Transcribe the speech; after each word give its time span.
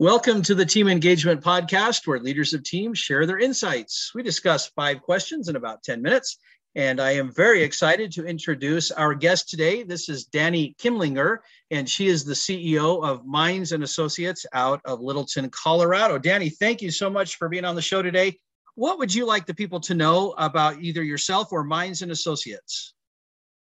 Welcome 0.00 0.42
to 0.42 0.54
the 0.54 0.64
Team 0.64 0.86
Engagement 0.86 1.42
Podcast, 1.42 2.06
where 2.06 2.20
leaders 2.20 2.54
of 2.54 2.62
teams 2.62 3.00
share 3.00 3.26
their 3.26 3.40
insights. 3.40 4.12
We 4.14 4.22
discuss 4.22 4.68
five 4.68 5.02
questions 5.02 5.48
in 5.48 5.56
about 5.56 5.82
10 5.82 6.02
minutes, 6.02 6.38
and 6.76 7.00
I 7.00 7.10
am 7.16 7.34
very 7.34 7.64
excited 7.64 8.12
to 8.12 8.24
introduce 8.24 8.92
our 8.92 9.12
guest 9.12 9.48
today. 9.48 9.82
This 9.82 10.08
is 10.08 10.28
Dani 10.28 10.76
Kimlinger, 10.76 11.38
and 11.72 11.90
she 11.90 12.06
is 12.06 12.24
the 12.24 12.34
CEO 12.34 13.04
of 13.04 13.26
Mines 13.26 13.72
and 13.72 13.82
Associates 13.82 14.46
out 14.52 14.80
of 14.84 15.00
Littleton, 15.00 15.50
Colorado. 15.50 16.16
Dani, 16.16 16.56
thank 16.56 16.80
you 16.80 16.92
so 16.92 17.10
much 17.10 17.34
for 17.34 17.48
being 17.48 17.64
on 17.64 17.74
the 17.74 17.82
show 17.82 18.00
today. 18.00 18.38
What 18.76 19.00
would 19.00 19.12
you 19.12 19.26
like 19.26 19.46
the 19.46 19.54
people 19.54 19.80
to 19.80 19.96
know 19.96 20.32
about 20.38 20.80
either 20.80 21.02
yourself 21.02 21.50
or 21.50 21.64
Mines 21.64 22.02
and 22.02 22.12
Associates? 22.12 22.94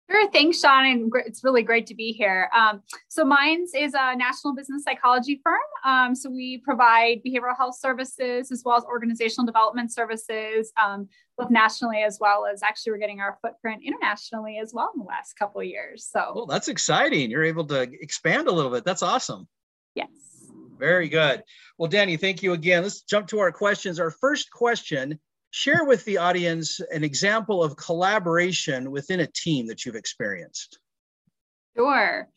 Sure. 0.09 0.31
Thanks, 0.31 0.61
Sean. 0.61 0.87
And 0.87 1.13
it's 1.27 1.43
really 1.43 1.63
great 1.63 1.87
to 1.89 1.95
be 1.95 2.13
here. 2.13 2.49
Um, 2.55 2.83
so, 3.09 3.25
Mines 3.25 3.73
is 3.75 3.93
a 3.95 4.15
national 4.15 4.55
business 4.55 4.85
psychology 4.85 5.41
firm. 5.43 5.59
Um, 5.85 6.15
so, 6.15 6.31
we 6.31 6.59
provide 6.59 7.23
behavioral 7.27 7.57
health 7.57 7.77
services 7.77 8.53
as 8.53 8.63
well 8.65 8.77
as 8.77 8.85
organizational 8.85 9.47
development 9.47 9.93
services, 9.93 10.73
um, 10.81 11.09
both 11.37 11.51
nationally 11.51 12.03
as 12.03 12.19
well 12.21 12.47
as 12.47 12.63
actually 12.63 12.93
we're 12.93 12.99
getting 12.99 13.21
our 13.21 13.37
footprint 13.43 13.83
internationally 13.85 14.59
as 14.63 14.73
well 14.73 14.93
in 14.95 15.01
the 15.01 15.07
last 15.07 15.35
couple 15.35 15.61
of 15.61 15.67
years. 15.67 16.09
So, 16.09 16.33
well, 16.35 16.47
that's 16.47 16.69
exciting. 16.69 17.31
You're 17.31 17.45
able 17.45 17.65
to 17.67 17.83
expand 17.83 18.47
a 18.47 18.53
little 18.53 18.71
bit. 18.71 18.85
That's 18.85 19.03
awesome. 19.03 19.49
Yes. 19.97 20.09
Very 20.79 21.09
good. 21.09 21.43
Well, 21.79 21.91
Dani, 21.91 22.21
thank 22.21 22.45
you 22.45 22.53
again. 22.53 22.85
Let's 22.85 23.03
jump 23.03 23.27
to 23.29 23.41
our 23.41 23.51
questions. 23.51 23.99
Our 23.99 24.11
first 24.11 24.51
question 24.53 25.19
share 25.57 25.85
with 25.85 26.05
the 26.05 26.19
audience 26.19 26.81
an 26.93 27.03
example 27.03 27.65
of 27.65 27.77
collaboration 27.77 28.91
within 28.91 29.21
a 29.21 29.27
team 29.27 29.67
that 29.67 29.87
you've 29.87 29.97
experienced. 29.97 30.79
Sure. 31.75 32.29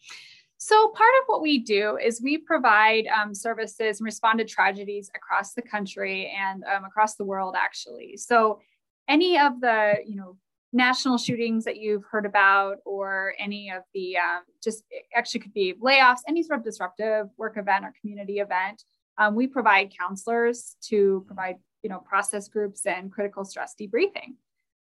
So, 0.58 0.88
part 0.90 1.12
of 1.22 1.26
what 1.28 1.42
we 1.42 1.60
do 1.60 1.98
is 2.02 2.22
we 2.22 2.38
provide 2.38 3.08
um, 3.08 3.34
services 3.36 4.00
and 4.00 4.06
respond 4.06 4.40
to 4.40 4.46
tragedies 4.46 5.12
across 5.14 5.54
the 5.54 5.62
country 5.62 6.34
and 6.38 6.64
um, 6.64 6.86
across 6.86 7.16
the 7.16 7.26
world, 7.26 7.56
actually. 7.58 8.16
So, 8.16 8.62
any 9.10 9.38
of 9.38 9.60
the, 9.60 9.96
you 10.06 10.16
know, 10.16 10.38
national 10.72 11.18
shootings 11.18 11.66
that 11.66 11.76
you've 11.76 12.06
heard 12.10 12.26
about, 12.26 12.78
or 12.86 13.34
any 13.38 13.70
of 13.70 13.84
the 13.94 14.16
um, 14.16 14.44
just 14.64 14.84
actually 15.14 15.42
could 15.42 15.54
be 15.54 15.74
layoffs, 15.84 16.20
any 16.26 16.42
sort 16.42 16.60
of 16.60 16.66
disruptive 16.66 17.28
work 17.38 17.58
event 17.58 17.84
or 17.84 17.94
community 18.00 18.40
event, 18.40 18.82
um, 19.18 19.36
we 19.36 19.46
provide 19.46 19.94
counselors 19.98 20.78
to 20.84 21.26
provide 21.28 21.58
you 21.84 21.90
know, 21.90 22.00
process 22.00 22.48
groups 22.48 22.86
and 22.86 23.12
critical 23.12 23.46
stress 23.46 23.76
debriefing. 23.80 24.36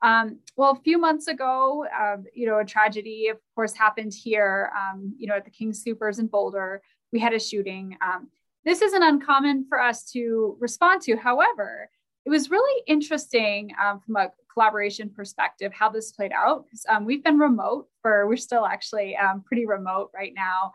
Um, 0.02 0.38
well, 0.56 0.72
a 0.72 0.82
few 0.82 0.98
months 0.98 1.28
ago, 1.28 1.86
uh, 1.94 2.16
you 2.34 2.46
know, 2.46 2.58
a 2.58 2.64
tragedy, 2.64 3.28
of 3.28 3.38
course, 3.54 3.74
happened 3.74 4.14
here, 4.14 4.72
um, 4.74 5.14
you 5.18 5.26
know, 5.26 5.34
at 5.34 5.44
the 5.44 5.50
King 5.50 5.72
Soopers 5.72 6.18
in 6.18 6.26
Boulder. 6.26 6.80
We 7.12 7.18
had 7.18 7.34
a 7.34 7.38
shooting. 7.40 7.96
Um, 8.02 8.28
this 8.64 8.80
isn't 8.80 9.02
uncommon 9.02 9.66
for 9.68 9.80
us 9.80 10.10
to 10.12 10.56
respond 10.58 11.02
to. 11.02 11.16
However, 11.16 11.90
it 12.24 12.30
was 12.30 12.50
really 12.50 12.82
interesting 12.86 13.72
um, 13.82 14.00
from 14.00 14.16
a 14.16 14.30
collaboration 14.52 15.10
perspective 15.10 15.72
how 15.72 15.90
this 15.90 16.12
played 16.12 16.32
out. 16.32 16.64
Um, 16.88 17.04
we've 17.04 17.24
been 17.24 17.38
remote 17.38 17.88
for, 18.02 18.26
we're 18.26 18.36
still 18.36 18.66
actually 18.66 19.16
pretty 19.46 19.66
remote 19.66 20.10
right 20.14 20.32
now 20.34 20.72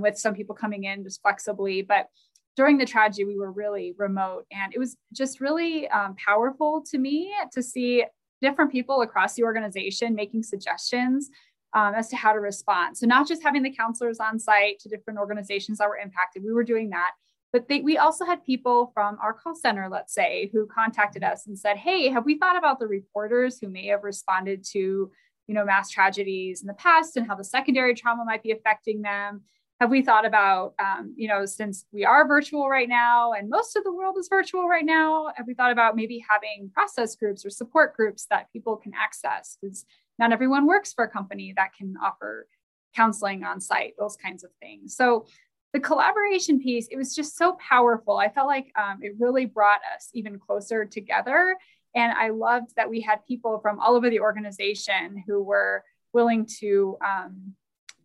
with 0.00 0.18
some 0.18 0.34
people 0.34 0.54
coming 0.54 0.84
in 0.84 1.02
just 1.02 1.22
flexibly, 1.22 1.82
but 1.82 2.08
during 2.56 2.78
the 2.78 2.86
tragedy, 2.86 3.24
we 3.24 3.38
were 3.38 3.52
really 3.52 3.94
remote. 3.98 4.46
And 4.50 4.74
it 4.74 4.78
was 4.78 4.96
just 5.12 5.40
really 5.40 5.88
um, 5.88 6.16
powerful 6.16 6.82
to 6.90 6.98
me 6.98 7.34
to 7.52 7.62
see 7.62 8.04
different 8.40 8.72
people 8.72 9.02
across 9.02 9.34
the 9.34 9.44
organization 9.44 10.14
making 10.14 10.42
suggestions 10.42 11.30
um, 11.74 11.94
as 11.94 12.08
to 12.08 12.16
how 12.16 12.32
to 12.32 12.40
respond. 12.40 12.96
So, 12.96 13.06
not 13.06 13.28
just 13.28 13.42
having 13.42 13.62
the 13.62 13.74
counselors 13.74 14.18
on 14.18 14.38
site 14.38 14.78
to 14.80 14.88
different 14.88 15.18
organizations 15.18 15.78
that 15.78 15.88
were 15.88 15.98
impacted, 15.98 16.42
we 16.44 16.52
were 16.52 16.64
doing 16.64 16.90
that. 16.90 17.12
But 17.52 17.68
they, 17.68 17.80
we 17.80 17.98
also 17.98 18.24
had 18.24 18.44
people 18.44 18.90
from 18.92 19.18
our 19.22 19.32
call 19.32 19.54
center, 19.54 19.88
let's 19.90 20.12
say, 20.12 20.50
who 20.52 20.66
contacted 20.66 21.22
us 21.22 21.46
and 21.46 21.58
said, 21.58 21.76
Hey, 21.76 22.08
have 22.08 22.24
we 22.24 22.38
thought 22.38 22.56
about 22.56 22.78
the 22.78 22.86
reporters 22.86 23.58
who 23.60 23.68
may 23.68 23.86
have 23.88 24.02
responded 24.02 24.64
to 24.72 25.10
you 25.46 25.54
know 25.54 25.64
mass 25.64 25.90
tragedies 25.90 26.60
in 26.60 26.66
the 26.66 26.74
past 26.74 27.16
and 27.16 27.26
how 27.26 27.34
the 27.34 27.44
secondary 27.44 27.94
trauma 27.94 28.24
might 28.24 28.42
be 28.42 28.50
affecting 28.50 29.02
them 29.02 29.42
have 29.80 29.90
we 29.90 30.02
thought 30.02 30.24
about 30.24 30.74
um, 30.78 31.14
you 31.16 31.28
know 31.28 31.44
since 31.44 31.84
we 31.92 32.04
are 32.04 32.26
virtual 32.26 32.68
right 32.68 32.88
now 32.88 33.32
and 33.32 33.50
most 33.50 33.76
of 33.76 33.84
the 33.84 33.92
world 33.92 34.16
is 34.18 34.28
virtual 34.28 34.68
right 34.68 34.84
now 34.84 35.28
have 35.36 35.46
we 35.46 35.54
thought 35.54 35.72
about 35.72 35.96
maybe 35.96 36.24
having 36.28 36.70
process 36.72 37.14
groups 37.14 37.44
or 37.44 37.50
support 37.50 37.96
groups 37.96 38.26
that 38.30 38.52
people 38.52 38.76
can 38.76 38.92
access? 38.94 39.58
Because 39.60 39.84
not 40.18 40.32
everyone 40.32 40.66
works 40.66 40.92
for 40.92 41.04
a 41.04 41.10
company 41.10 41.52
that 41.56 41.74
can 41.76 41.94
offer 42.02 42.48
counseling 42.94 43.44
on 43.44 43.60
site 43.60 43.94
those 43.98 44.16
kinds 44.16 44.42
of 44.44 44.50
things. 44.60 44.96
So 44.96 45.26
the 45.72 45.80
collaboration 45.80 46.58
piece 46.58 46.88
it 46.90 46.96
was 46.96 47.14
just 47.14 47.36
so 47.36 47.56
powerful. 47.68 48.16
I 48.16 48.30
felt 48.30 48.46
like 48.46 48.72
um, 48.78 49.00
it 49.02 49.12
really 49.18 49.44
brought 49.44 49.80
us 49.94 50.08
even 50.14 50.38
closer 50.38 50.84
together. 50.84 51.56
And 51.94 52.12
i 52.12 52.28
loved 52.28 52.74
that 52.76 52.90
we 52.90 53.00
had 53.00 53.24
people 53.26 53.58
from 53.60 53.78
all 53.80 53.94
over 53.94 54.10
the 54.10 54.20
organization 54.20 55.22
who 55.26 55.42
were 55.42 55.82
willing 56.12 56.46
to 56.60 56.96
um, 57.04 57.54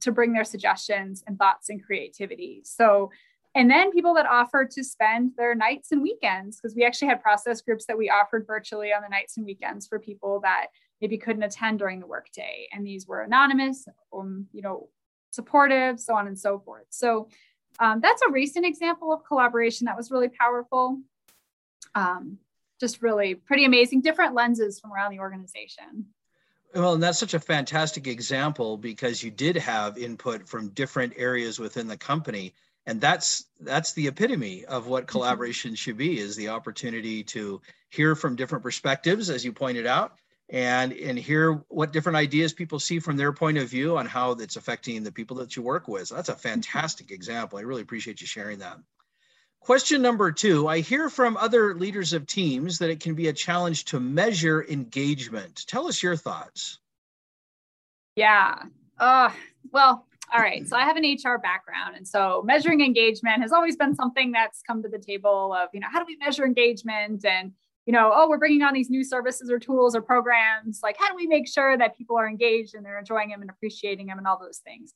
to 0.01 0.12
bring 0.12 0.34
their 0.34 0.44
suggestions 0.44 1.23
and 1.25 1.38
thoughts 1.38 1.69
and 1.69 1.84
creativity. 1.84 2.62
So, 2.63 3.12
and 3.53 3.69
then 3.69 3.91
people 3.91 4.13
that 4.13 4.25
offered 4.25 4.72
to 4.72 4.84
spend 4.84 5.31
their 5.38 5.56
nights 5.56 5.91
and 5.91 6.01
weekends, 6.01 6.57
because 6.57 6.75
we 6.75 6.85
actually 6.85 7.09
had 7.09 7.22
process 7.22 7.62
groups 7.62 7.85
that 7.85 7.97
we 7.97 8.09
offered 8.09 8.47
virtually 8.47 8.94
on 8.94 9.01
the 9.01 9.09
nights 9.09 9.38
and 9.38 9.45
weekends 9.45 9.88
for 9.88 10.00
people 10.00 10.40
that 10.41 10.67
maybe 11.01 11.17
couldn't 11.17 11.44
attend 11.44 11.79
during 11.79 12.00
the 12.00 12.07
workday. 12.07 12.67
And 12.72 12.85
these 12.85 13.07
were 13.07 13.22
anonymous, 13.22 13.85
um, 14.13 14.47
you 14.53 14.61
know, 14.61 14.90
supportive, 15.31 16.00
so 16.00 16.16
on 16.16 16.28
and 16.28 16.40
so 16.40 16.59
forth. 16.59 16.85
So 16.90 17.28
um, 17.79 18.00
that's 18.01 18.22
a 18.22 18.31
recent 18.31 18.66
example 18.66 19.11
of 19.11 19.25
collaboration 19.25 19.85
that 19.85 19.97
was 19.97 20.11
really 20.11 20.29
powerful. 20.29 21.00
Um, 21.95 22.38
just 22.79 23.01
really 23.01 23.35
pretty 23.35 23.66
amazing, 23.66 24.01
different 24.01 24.34
lenses 24.34 24.79
from 24.79 24.91
around 24.94 25.11
the 25.11 25.19
organization. 25.19 26.07
Well, 26.74 26.94
and 26.94 27.04
that's 27.04 27.20
such 27.20 27.34
a 27.34 27.40
fantastic 27.40 28.08
example 28.08 28.78
because 28.78 29.22
you 29.22 29.30
did 29.30 29.58
have 29.58 29.98
input 29.98 30.48
from 30.48 30.70
different 30.70 31.14
areas 31.18 31.59
within 31.59 31.88
the 31.88 31.98
company. 31.98 32.54
And 32.86 33.00
that's 33.00 33.46
that's 33.59 33.94
the 33.94 34.08
epitome 34.08 34.66
of 34.66 34.88
what 34.88 35.04
mm-hmm. 35.04 35.12
collaboration 35.12 35.76
should 35.76 35.98
be 35.98 36.18
is 36.18 36.36
the 36.36 36.50
opportunity 36.50 37.24
to 37.26 37.62
hear 37.90 38.16
from 38.16 38.36
different 38.36 38.64
perspectives, 38.64 39.30
as 39.30 39.46
you 39.46 39.52
pointed 39.52 39.86
out, 39.86 40.14
and 40.50 40.92
and 40.94 41.20
hear 41.20 41.64
what 41.68 41.94
different 41.94 42.16
ideas 42.16 42.54
people 42.54 42.80
see 42.80 43.00
from 43.00 43.18
their 43.18 43.34
point 43.34 43.58
of 43.58 43.70
view 43.70 43.98
on 43.98 44.06
how 44.08 44.32
it's 44.32 44.56
affecting 44.56 45.03
the 45.03 45.12
people 45.12 45.38
that 45.38 45.56
you 45.56 45.62
work 45.62 45.88
with. 45.88 46.08
So 46.08 46.16
that's 46.16 46.30
a 46.30 46.34
mm-hmm. 46.34 46.42
fantastic 46.42 47.12
example. 47.12 47.59
I 47.59 47.64
really 47.64 47.84
appreciate 47.84 48.22
you 48.22 48.28
sharing 48.28 48.59
that. 48.59 48.78
Question 49.61 50.01
number 50.01 50.31
two 50.31 50.67
I 50.67 50.79
hear 50.79 51.07
from 51.07 51.38
other 51.38 51.75
leaders 51.75 52.13
of 52.13 52.25
teams 52.25 52.79
that 52.79 52.89
it 52.89 52.99
can 52.99 53.13
be 53.13 53.27
a 53.27 53.33
challenge 53.33 53.85
to 53.85 53.99
measure 53.99 54.66
engagement. 54.67 55.66
Tell 55.67 55.88
us 55.88 56.01
your 56.01 56.16
thoughts. 56.16 56.79
Yeah. 58.16 58.63
Uh, 58.99 59.29
well, 59.72 60.07
all 60.33 60.39
right. 60.39 60.67
So 60.67 60.75
I 60.75 60.81
have 60.81 60.97
an 60.97 61.03
HR 61.03 61.38
background. 61.38 61.95
And 61.95 62.07
so 62.07 62.41
measuring 62.44 62.81
engagement 62.81 63.44
has 63.44 63.51
always 63.51 63.75
been 63.75 63.94
something 63.94 64.31
that's 64.31 64.63
come 64.66 64.81
to 64.81 64.89
the 64.89 64.97
table 64.97 65.53
of, 65.53 65.69
you 65.73 65.79
know, 65.79 65.88
how 65.91 65.99
do 65.99 66.05
we 66.07 66.17
measure 66.17 66.43
engagement? 66.43 67.23
And, 67.23 67.51
you 67.85 67.93
know, 67.93 68.11
oh, 68.13 68.29
we're 68.29 68.39
bringing 68.39 68.63
on 68.63 68.73
these 68.73 68.89
new 68.89 69.03
services 69.03 69.51
or 69.51 69.59
tools 69.59 69.95
or 69.95 70.01
programs. 70.01 70.79
Like, 70.81 70.97
how 70.97 71.07
do 71.09 71.16
we 71.16 71.28
make 71.28 71.47
sure 71.47 71.78
that 71.78 71.95
people 71.95 72.17
are 72.17 72.28
engaged 72.28 72.73
and 72.73 72.83
they're 72.83 72.97
enjoying 72.97 73.29
them 73.29 73.41
and 73.41 73.49
appreciating 73.49 74.07
them 74.07 74.17
and 74.17 74.25
all 74.25 74.39
those 74.39 74.57
things? 74.59 74.93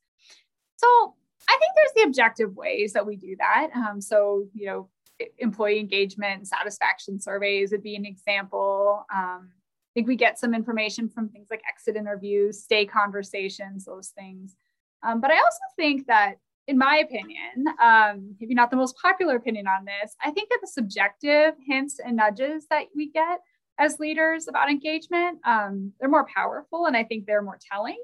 So 0.78 1.14
I 1.48 1.58
think 1.60 1.72
there's 1.76 1.94
the 1.96 2.10
objective 2.10 2.56
ways 2.56 2.94
that 2.94 3.06
we 3.06 3.16
do 3.16 3.36
that. 3.40 3.70
Um, 3.76 4.02
so, 4.02 4.48
you 4.54 4.66
know, 4.66 4.90
employee 5.38 5.80
engagement, 5.80 6.48
satisfaction 6.48 7.20
surveys 7.20 7.72
would 7.72 7.84
be 7.84 7.96
an 7.96 8.06
example. 8.06 9.06
Um, 9.14 9.50
I 9.52 9.92
think 9.94 10.08
we 10.08 10.16
get 10.16 10.38
some 10.38 10.54
information 10.54 11.08
from 11.08 11.30
things 11.30 11.48
like 11.50 11.62
exit 11.70 11.96
interviews, 11.96 12.62
stay 12.64 12.86
conversations, 12.86 13.86
those 13.86 14.10
things. 14.10 14.56
Um, 15.04 15.22
but 15.22 15.32
I 15.32 15.38
also 15.38 15.60
think 15.78 16.08
that, 16.08 16.36
in 16.68 16.78
my 16.78 16.98
opinion, 16.98 17.68
um, 17.82 18.36
maybe 18.40 18.56
not 18.56 18.72
the 18.72 18.78
most 18.78 18.98
popular 18.98 19.36
opinion 19.36 19.68
on 19.68 19.86
this, 19.86 20.16
I 20.24 20.32
think 20.32 20.50
that 20.50 20.60
the 20.62 20.68
subjective 20.68 21.54
hints 21.66 22.00
and 22.04 22.18
nudges 22.18 22.66
that 22.72 22.86
we 22.96 23.12
get 23.12 23.40
as 23.78 24.00
leaders 24.00 24.48
about 24.48 24.70
engagement, 24.70 25.40
um, 25.46 25.94
they're 26.00 26.10
more 26.10 26.26
powerful 26.34 26.88
and 26.88 26.98
I 26.98 27.04
think 27.04 27.26
they're 27.26 27.42
more 27.42 27.60
telling. 27.72 28.02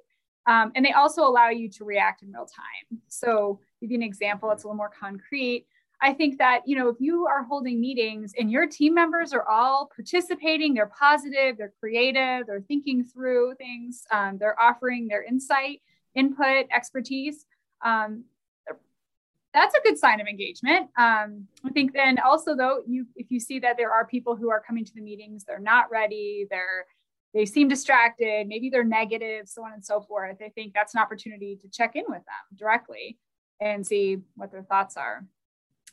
Um, 0.48 0.72
and 0.76 0.84
they 0.84 0.92
also 0.92 1.24
allow 1.24 1.50
you 1.50 1.70
to 1.70 1.86
react 1.86 2.24
in 2.24 2.32
real 2.32 2.46
time. 2.46 3.02
So, 3.08 3.60
give 3.80 3.92
you 3.92 3.98
an 3.98 4.04
example, 4.04 4.52
it's 4.52 4.64
a 4.64 4.68
little 4.68 4.78
more 4.78 4.92
concrete. 5.00 5.66
I 6.04 6.14
think 6.14 6.40
that, 6.40 6.62
you 6.66 6.76
know, 6.76 6.90
if 6.90 6.98
you 7.00 7.28
are 7.28 7.44
holding 7.44 7.80
meetings 7.80 8.34
and 8.38 8.52
your 8.52 8.66
team 8.66 8.96
members 8.96 9.34
are 9.34 9.48
all 9.48 9.90
participating, 9.96 10.74
they're 10.74 10.92
positive, 11.00 11.58
they're 11.58 11.74
creative, 11.80 12.48
they're 12.48 12.66
thinking 12.68 13.04
through 13.04 13.54
things, 13.56 14.04
um, 14.12 14.40
they're 14.40 14.60
offering 14.60 15.08
their 15.08 15.24
insight, 15.24 15.82
input, 16.16 16.66
expertise. 16.72 17.46
Um, 17.86 18.24
that's 19.54 19.76
a 19.76 19.82
good 19.82 19.98
sign 19.98 20.22
of 20.22 20.28
engagement. 20.28 20.90
Um, 20.98 21.48
I 21.66 21.70
think 21.74 21.94
then 21.94 22.18
also 22.20 22.56
though, 22.56 22.82
you 22.88 23.06
if 23.16 23.30
you 23.30 23.40
see 23.40 23.60
that 23.60 23.78
there 23.78 23.92
are 23.92 24.06
people 24.06 24.36
who 24.36 24.50
are 24.50 24.62
coming 24.62 24.86
to 24.86 24.94
the 24.94 25.02
meetings, 25.02 25.44
they're 25.44 25.60
not 25.60 25.92
ready, 25.92 26.48
they're 26.50 26.86
they 27.34 27.46
seem 27.46 27.68
distracted, 27.68 28.48
maybe 28.48 28.70
they're 28.70 28.84
negative, 28.84 29.48
so 29.48 29.64
on 29.64 29.74
and 29.74 29.84
so 29.84 30.02
forth. 30.02 30.38
I 30.44 30.50
think 30.50 30.74
that's 30.74 30.94
an 30.96 31.02
opportunity 31.02 31.58
to 31.62 31.70
check 31.70 31.96
in 31.96 32.04
with 32.08 32.20
them 32.26 32.58
directly 32.58 33.18
and 33.62 33.86
see 33.86 34.18
what 34.36 34.52
their 34.52 34.64
thoughts 34.64 34.98
are. 34.98 35.26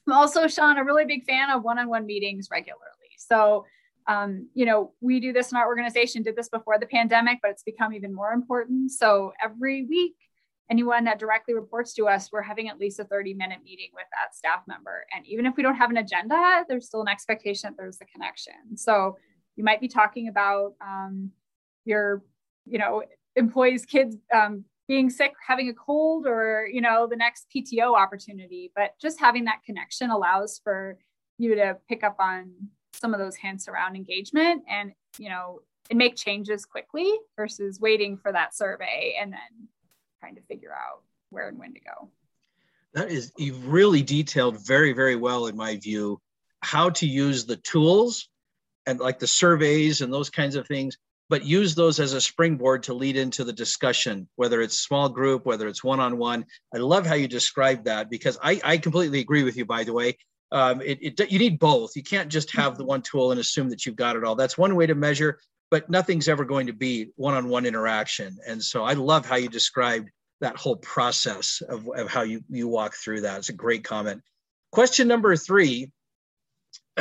I'm 0.06 0.12
also, 0.12 0.48
Sean, 0.48 0.78
a 0.78 0.84
really 0.84 1.04
big 1.04 1.24
fan 1.24 1.50
of 1.50 1.62
one 1.62 1.78
on 1.78 1.88
one 1.88 2.06
meetings 2.06 2.48
regularly. 2.50 2.82
So, 3.18 3.66
um, 4.06 4.48
you 4.54 4.64
know, 4.64 4.92
we 5.00 5.20
do 5.20 5.32
this 5.34 5.52
in 5.52 5.58
our 5.58 5.66
organization, 5.66 6.22
did 6.22 6.34
this 6.34 6.48
before 6.48 6.78
the 6.78 6.86
pandemic, 6.86 7.40
but 7.42 7.50
it's 7.50 7.62
become 7.62 7.92
even 7.92 8.14
more 8.14 8.32
important. 8.32 8.90
So, 8.90 9.34
every 9.42 9.84
week, 9.84 10.16
anyone 10.70 11.04
that 11.04 11.18
directly 11.18 11.52
reports 11.52 11.92
to 11.94 12.08
us, 12.08 12.30
we're 12.32 12.42
having 12.42 12.68
at 12.68 12.78
least 12.78 13.00
a 13.00 13.04
30 13.04 13.34
minute 13.34 13.58
meeting 13.62 13.88
with 13.92 14.06
that 14.12 14.34
staff 14.34 14.62
member. 14.66 15.04
And 15.14 15.26
even 15.26 15.44
if 15.44 15.56
we 15.56 15.62
don't 15.62 15.74
have 15.74 15.90
an 15.90 15.98
agenda, 15.98 16.64
there's 16.68 16.86
still 16.86 17.02
an 17.02 17.08
expectation 17.08 17.70
that 17.70 17.76
there's 17.76 18.00
a 18.00 18.06
connection. 18.06 18.76
So, 18.76 19.18
you 19.58 19.64
might 19.64 19.80
be 19.80 19.88
talking 19.88 20.28
about 20.28 20.74
um, 20.80 21.32
your, 21.84 22.22
you 22.64 22.78
know, 22.78 23.02
employees' 23.34 23.84
kids 23.84 24.16
um, 24.32 24.64
being 24.86 25.10
sick, 25.10 25.32
having 25.44 25.68
a 25.68 25.74
cold, 25.74 26.26
or 26.26 26.68
you 26.72 26.80
know, 26.80 27.08
the 27.08 27.16
next 27.16 27.48
PTO 27.54 27.98
opportunity. 27.98 28.70
But 28.74 28.92
just 29.02 29.18
having 29.18 29.44
that 29.46 29.64
connection 29.66 30.10
allows 30.10 30.60
for 30.62 30.96
you 31.38 31.56
to 31.56 31.76
pick 31.88 32.04
up 32.04 32.16
on 32.20 32.52
some 32.92 33.12
of 33.12 33.20
those 33.20 33.34
hints 33.34 33.68
around 33.68 33.96
engagement 33.96 34.62
and 34.68 34.92
you 35.18 35.28
know 35.28 35.60
and 35.90 35.98
make 35.98 36.16
changes 36.16 36.64
quickly 36.64 37.12
versus 37.36 37.80
waiting 37.80 38.16
for 38.16 38.32
that 38.32 38.54
survey 38.54 39.16
and 39.20 39.32
then 39.32 39.68
trying 40.20 40.36
to 40.36 40.42
figure 40.42 40.72
out 40.72 41.02
where 41.30 41.48
and 41.48 41.58
when 41.58 41.74
to 41.74 41.80
go. 41.80 42.10
That 42.94 43.10
is, 43.10 43.32
you've 43.36 43.66
really 43.68 44.02
detailed 44.02 44.64
very, 44.66 44.92
very 44.92 45.16
well, 45.16 45.46
in 45.46 45.56
my 45.56 45.76
view, 45.76 46.20
how 46.60 46.90
to 46.90 47.06
use 47.06 47.46
the 47.46 47.56
tools 47.56 48.28
and 48.88 48.98
like 48.98 49.18
the 49.18 49.26
surveys 49.26 50.00
and 50.00 50.12
those 50.12 50.30
kinds 50.30 50.56
of 50.56 50.66
things 50.66 50.96
but 51.28 51.44
use 51.44 51.74
those 51.74 52.00
as 52.00 52.14
a 52.14 52.20
springboard 52.20 52.82
to 52.84 52.94
lead 52.94 53.16
into 53.16 53.44
the 53.44 53.52
discussion, 53.52 54.28
whether 54.36 54.60
it's 54.60 54.78
small 54.78 55.08
group, 55.08 55.44
whether 55.44 55.68
it's 55.68 55.84
one 55.84 56.00
on 56.00 56.16
one. 56.16 56.46
I 56.74 56.78
love 56.78 57.06
how 57.06 57.14
you 57.14 57.28
describe 57.28 57.84
that 57.84 58.08
because 58.08 58.38
I, 58.42 58.60
I 58.64 58.78
completely 58.78 59.20
agree 59.20 59.42
with 59.42 59.56
you, 59.56 59.66
by 59.66 59.84
the 59.84 59.92
way. 59.92 60.16
Um, 60.50 60.80
it, 60.80 60.98
it, 61.02 61.30
you 61.30 61.38
need 61.38 61.58
both. 61.58 61.94
You 61.94 62.02
can't 62.02 62.30
just 62.30 62.56
have 62.56 62.78
the 62.78 62.84
one 62.84 63.02
tool 63.02 63.30
and 63.30 63.40
assume 63.40 63.68
that 63.70 63.84
you've 63.84 63.96
got 63.96 64.16
it 64.16 64.24
all. 64.24 64.34
That's 64.34 64.56
one 64.56 64.74
way 64.74 64.86
to 64.86 64.94
measure, 64.94 65.38
but 65.70 65.90
nothing's 65.90 66.28
ever 66.28 66.46
going 66.46 66.68
to 66.68 66.72
be 66.72 67.10
one 67.16 67.34
on 67.34 67.48
one 67.48 67.66
interaction. 67.66 68.38
And 68.46 68.62
so 68.62 68.84
I 68.84 68.94
love 68.94 69.26
how 69.26 69.36
you 69.36 69.50
described 69.50 70.08
that 70.40 70.56
whole 70.56 70.76
process 70.76 71.60
of, 71.68 71.86
of 71.94 72.08
how 72.08 72.22
you, 72.22 72.42
you 72.48 72.68
walk 72.68 72.94
through 72.94 73.22
that. 73.22 73.38
It's 73.38 73.50
a 73.50 73.54
great 73.54 73.84
comment. 73.84 74.22
Question 74.72 75.08
number 75.08 75.36
three, 75.36 75.90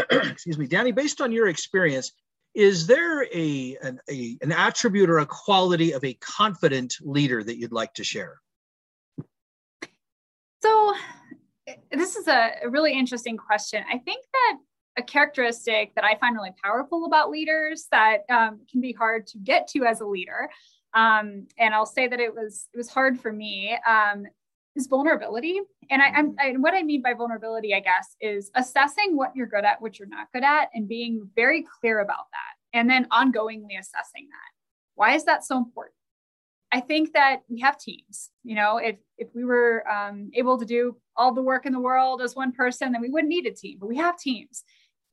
excuse 0.11 0.57
me, 0.57 0.67
Dani, 0.67 0.93
based 0.93 1.21
on 1.21 1.31
your 1.31 1.47
experience, 1.47 2.11
is 2.53 2.87
there 2.87 3.23
a 3.33 3.77
an, 3.81 3.99
a, 4.09 4.37
an 4.41 4.51
attribute 4.51 5.09
or 5.09 5.19
a 5.19 5.25
quality 5.25 5.91
of 5.91 6.03
a 6.03 6.13
confident 6.15 6.95
leader 7.01 7.43
that 7.43 7.57
you'd 7.57 7.71
like 7.71 7.93
to 7.95 8.03
share? 8.03 8.41
So, 10.63 10.95
this 11.91 12.15
is 12.15 12.27
a, 12.27 12.51
really 12.67 12.93
interesting 12.93 13.37
question. 13.37 13.83
I 13.87 13.99
think 13.99 14.25
that 14.33 14.57
a 14.97 15.03
characteristic 15.03 15.93
that 15.93 16.03
I 16.03 16.15
find 16.17 16.35
really 16.35 16.53
powerful 16.63 17.05
about 17.05 17.29
leaders 17.29 17.87
that 17.91 18.21
um, 18.29 18.61
can 18.71 18.81
be 18.81 18.91
hard 18.91 19.27
to 19.27 19.37
get 19.37 19.67
to 19.69 19.85
as 19.85 20.01
a 20.01 20.05
leader, 20.05 20.49
um, 20.95 21.47
and 21.59 21.75
I'll 21.75 21.85
say 21.85 22.07
that 22.07 22.19
it 22.19 22.33
was 22.33 22.69
it 22.73 22.77
was 22.77 22.89
hard 22.89 23.19
for 23.19 23.31
me, 23.31 23.77
um, 23.87 24.25
is 24.77 24.87
vulnerability. 24.87 25.59
And 25.89 26.01
I, 26.01 26.05
I'm, 26.07 26.35
I, 26.39 26.51
what 26.57 26.73
I 26.73 26.83
mean 26.83 27.01
by 27.01 27.13
vulnerability, 27.13 27.73
I 27.73 27.79
guess, 27.79 28.15
is 28.21 28.51
assessing 28.55 29.17
what 29.17 29.35
you're 29.35 29.47
good 29.47 29.65
at, 29.65 29.81
what 29.81 29.99
you're 29.99 30.07
not 30.07 30.27
good 30.33 30.43
at, 30.43 30.69
and 30.73 30.87
being 30.87 31.29
very 31.35 31.65
clear 31.79 31.99
about 31.99 32.27
that, 32.31 32.77
and 32.77 32.89
then 32.89 33.07
ongoingly 33.11 33.79
assessing 33.79 34.27
that. 34.29 34.51
Why 34.95 35.15
is 35.15 35.25
that 35.25 35.43
so 35.43 35.57
important? 35.57 35.93
I 36.71 36.81
think 36.81 37.13
that 37.13 37.41
we 37.47 37.61
have 37.61 37.79
teams. 37.79 38.29
You 38.43 38.55
know, 38.55 38.77
if 38.77 38.97
if 39.17 39.29
we 39.33 39.45
were 39.45 39.89
um, 39.89 40.31
able 40.33 40.57
to 40.57 40.65
do 40.65 40.97
all 41.15 41.33
the 41.33 41.41
work 41.41 41.65
in 41.65 41.71
the 41.71 41.79
world 41.79 42.21
as 42.21 42.35
one 42.35 42.51
person, 42.51 42.91
then 42.91 43.01
we 43.01 43.09
wouldn't 43.09 43.29
need 43.29 43.45
a 43.45 43.51
team. 43.51 43.77
But 43.79 43.87
we 43.87 43.97
have 43.97 44.19
teams, 44.19 44.63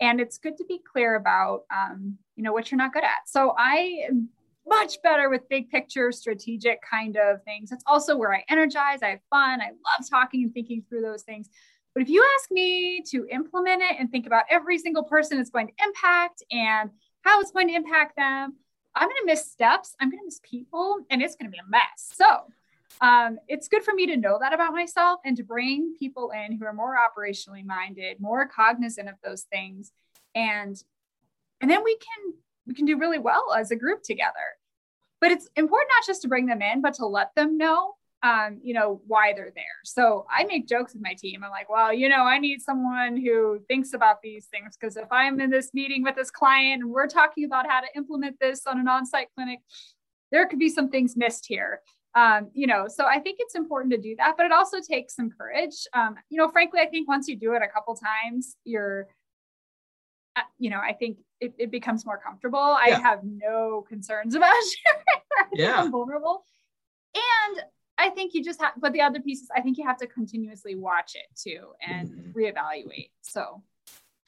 and 0.01 0.21
it's 0.21 0.39
good 0.39 0.57
to 0.59 0.65
be 0.65 0.81
clear 0.93 1.15
about 1.15 1.63
um, 1.73 2.19
you 2.35 2.43
know 2.43 2.53
what 2.53 2.71
you're 2.71 2.79
not 2.79 2.93
good 2.93 3.05
at. 3.05 3.29
So 3.29 3.55
I 3.57 4.05
am 4.09 4.31
much 4.67 5.03
better 5.03 5.29
with 5.29 5.49
big 5.49 5.71
picture, 5.71 6.11
strategic 6.13 6.81
kind 6.83 7.17
of 7.17 7.43
things. 7.45 7.73
It's 7.73 7.85
also 7.87 8.17
where 8.17 8.35
I 8.35 8.45
energize, 8.49 9.01
I 9.03 9.11
have 9.11 9.21
fun, 9.31 9.61
I 9.61 9.69
love 9.69 10.09
talking 10.09 10.45
and 10.45 10.55
thinking 10.55 10.83
through 10.89 11.03
those 11.03 11.23
things. 11.23 11.49
But 11.95 12.03
if 12.03 12.09
you 12.09 12.27
ask 12.39 12.51
me 12.51 13.03
to 13.11 13.27
implement 13.31 13.83
it 13.83 13.97
and 13.99 14.11
think 14.11 14.27
about 14.27 14.45
every 14.51 14.79
single 14.79 15.05
person 15.05 15.39
it's 15.39 15.51
going 15.51 15.69
to 15.69 15.85
impact 15.85 16.43
and 16.51 16.91
how 17.23 17.41
it's 17.41 17.53
going 17.53 17.69
to 17.69 17.75
impact 17.75 18.17
them, 18.17 18.55
I'm 18.97 19.09
going 19.09 19.21
to 19.21 19.27
miss 19.27 19.51
steps, 19.51 19.95
I'm 20.01 20.11
going 20.11 20.21
to 20.21 20.27
miss 20.27 20.41
people, 20.43 20.99
and 21.11 21.23
it's 21.23 21.37
going 21.37 21.51
to 21.51 21.55
be 21.55 21.61
a 21.65 21.71
mess. 21.71 21.83
So 21.97 22.45
um, 23.01 23.39
it's 23.49 23.69
good 23.69 23.83
for 23.83 23.93
me 23.93 24.07
to 24.07 24.17
know 24.17 24.39
that 24.41 24.53
about 24.53 24.73
myself 24.73 25.21
and 25.25 25.37
to 25.37 25.43
bring 25.43 25.95
people 25.99 26.31
in 26.31 26.57
who 26.57 26.65
are 26.65 26.73
more 26.73 26.97
operationally 26.97 27.65
minded, 27.65 28.21
more 28.21 28.47
cognizant 28.47 29.09
of 29.09 29.17
those 29.25 29.43
things, 29.43 29.93
and 30.35 30.83
and 31.61 31.71
then 31.71 31.83
we 31.85 31.97
can 31.97 32.35
we 32.67 32.75
can 32.75 32.87
do 32.87 32.99
really 32.99 33.19
well 33.19 33.53
as 33.57 33.71
a 33.71 33.77
group 33.77 34.03
together. 34.03 34.33
But 35.21 35.31
it's 35.33 35.49
important 35.57 35.91
not 35.97 36.07
just 36.07 36.23
to 36.23 36.29
bring 36.29 36.47
them 36.47 36.63
in, 36.63 36.83
but 36.83 36.95
to 36.95 37.07
let 37.07 37.35
them 37.35 37.57
know, 37.57 37.95
um, 38.23 38.61
you 38.63 38.75
know, 38.75 39.01
why 39.07 39.33
they're 39.33 39.53
there. 39.55 39.65
So 39.85 40.27
I 40.31 40.45
make 40.45 40.69
jokes 40.69 40.93
with 40.93 41.03
my 41.03 41.15
team. 41.15 41.43
I'm 41.45 41.51
like, 41.51 41.71
well, 41.71 41.93
you 41.93 42.09
know, 42.09 42.25
I 42.25 42.39
need 42.39 42.61
someone 42.61 43.17
who 43.17 43.61
thinks 43.69 43.95
about 43.95 44.23
these 44.23 44.47
things 44.47 44.77
because 44.79 44.97
if 44.97 45.11
I'm 45.11 45.41
in 45.41 45.51
this 45.51 45.73
meeting 45.73 46.03
with 46.03 46.17
this 46.17 46.31
client 46.31 46.83
and 46.83 46.91
we're 46.91 47.07
talking 47.07 47.45
about 47.45 47.67
how 47.69 47.81
to 47.81 47.87
implement 47.97 48.39
this 48.41 48.67
on 48.67 48.79
an 48.81 48.89
on-site 48.89 49.29
clinic, 49.35 49.61
there 50.31 50.47
could 50.47 50.59
be 50.59 50.69
some 50.69 50.91
things 50.91 51.17
missed 51.17 51.47
here. 51.47 51.81
Um, 52.15 52.51
you 52.53 52.67
know, 52.67 52.87
so 52.89 53.07
I 53.07 53.19
think 53.19 53.39
it's 53.41 53.55
important 53.57 53.93
to 53.93 53.99
do 53.99 54.15
that, 54.19 54.35
but 54.37 54.47
it 54.47 54.53
also 54.53 54.79
takes 54.81 55.17
some 55.17 55.31
courage. 55.31 55.87
Um, 55.95 56.15
you 56.31 56.39
know, 56.39 56.49
frankly, 56.49 56.81
I 56.81 56.87
think 56.87 57.09
once 57.09 57.29
you 57.29 57.37
do 57.37 57.55
it 57.55 57.63
a 57.63 57.69
couple 57.69 57.97
times, 57.97 58.57
you're, 58.65 59.09
you 60.59 60.71
know, 60.71 60.81
I 60.81 60.93
think 60.93 61.19
it, 61.41 61.55
it 61.59 61.71
becomes 61.71 62.07
more 62.07 62.19
comfortable. 62.19 62.77
Yeah. 62.87 62.97
I 62.97 63.01
have 63.01 63.21
no 63.25 63.85
concerns 63.89 64.35
about 64.37 64.53
sharing. 64.53 65.51
yeah. 65.53 65.81
I'm 65.81 65.91
vulnerable. 65.91 66.45
And 67.15 67.63
I 67.97 68.11
think 68.11 68.35
you 68.35 68.43
just 68.43 68.61
have, 68.61 68.73
but 68.77 68.93
the 68.93 69.03
other 69.03 69.21
pieces, 69.21 69.49
I 69.55 69.61
think 69.61 69.79
you 69.79 69.87
have 69.87 69.99
to 69.99 70.07
continuously 70.07 70.75
watch 70.75 71.15
it 71.15 71.27
too 71.37 71.69
and 71.87 72.11
mm-hmm. 72.11 72.39
reevaluate. 72.39 73.11
So 73.23 73.63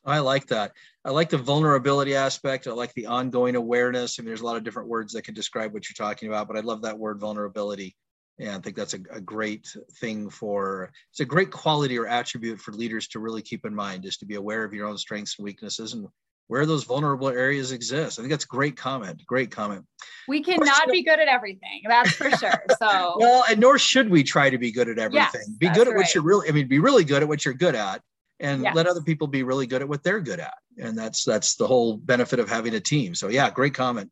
I 0.04 0.20
like 0.20 0.46
that. 0.46 0.72
I 1.04 1.10
like 1.10 1.30
the 1.30 1.38
vulnerability 1.38 2.14
aspect. 2.14 2.68
I 2.68 2.70
like 2.70 2.94
the 2.94 3.06
ongoing 3.06 3.56
awareness. 3.56 4.18
I 4.18 4.22
mean, 4.22 4.28
there's 4.28 4.40
a 4.40 4.46
lot 4.46 4.56
of 4.56 4.62
different 4.62 4.88
words 4.88 5.12
that 5.14 5.22
can 5.22 5.34
describe 5.34 5.74
what 5.74 5.88
you're 5.88 6.06
talking 6.06 6.28
about, 6.28 6.46
but 6.46 6.56
I 6.56 6.60
love 6.60 6.82
that 6.82 6.96
word 6.96 7.18
vulnerability. 7.18 7.96
And 8.38 8.50
I 8.50 8.58
think 8.58 8.76
that's 8.76 8.94
a, 8.94 9.00
a 9.10 9.20
great 9.20 9.66
thing 10.00 10.28
for, 10.28 10.90
it's 11.10 11.20
a 11.20 11.24
great 11.24 11.50
quality 11.50 11.98
or 11.98 12.06
attribute 12.06 12.60
for 12.60 12.72
leaders 12.72 13.08
to 13.08 13.18
really 13.18 13.42
keep 13.42 13.64
in 13.64 13.74
mind 13.74 14.04
is 14.04 14.18
to 14.18 14.26
be 14.26 14.34
aware 14.34 14.62
of 14.64 14.74
your 14.74 14.86
own 14.86 14.98
strengths 14.98 15.38
and 15.38 15.44
weaknesses 15.44 15.94
and 15.94 16.06
where 16.48 16.66
those 16.66 16.84
vulnerable 16.84 17.28
areas 17.28 17.72
exist. 17.72 18.18
I 18.18 18.22
think 18.22 18.30
that's 18.30 18.44
a 18.44 18.48
great 18.48 18.76
comment. 18.76 19.22
Great 19.26 19.50
comment. 19.50 19.84
We 20.28 20.42
cannot 20.42 20.66
Question. 20.66 20.92
be 20.92 21.02
good 21.02 21.18
at 21.18 21.28
everything. 21.28 21.82
That's 21.86 22.12
for 22.12 22.30
sure. 22.36 22.62
So 22.78 23.16
well, 23.18 23.44
and 23.48 23.60
nor 23.60 23.78
should 23.78 24.08
we 24.08 24.22
try 24.22 24.50
to 24.50 24.58
be 24.58 24.70
good 24.70 24.88
at 24.88 24.98
everything. 24.98 25.40
Yes, 25.46 25.48
be 25.58 25.68
good 25.68 25.88
at 25.88 25.94
right. 25.94 25.96
what 25.96 26.14
you're 26.14 26.24
really. 26.24 26.48
I 26.48 26.52
mean, 26.52 26.68
be 26.68 26.78
really 26.78 27.04
good 27.04 27.22
at 27.22 27.28
what 27.28 27.44
you're 27.44 27.54
good 27.54 27.74
at, 27.74 28.00
and 28.38 28.62
yes. 28.62 28.76
let 28.76 28.86
other 28.86 29.02
people 29.02 29.26
be 29.26 29.42
really 29.42 29.66
good 29.66 29.82
at 29.82 29.88
what 29.88 30.02
they're 30.04 30.20
good 30.20 30.40
at. 30.40 30.54
And 30.78 30.96
that's 30.96 31.24
that's 31.24 31.56
the 31.56 31.66
whole 31.66 31.96
benefit 31.96 32.38
of 32.38 32.48
having 32.48 32.74
a 32.74 32.80
team. 32.80 33.14
So 33.14 33.28
yeah, 33.28 33.50
great 33.50 33.74
comment. 33.74 34.10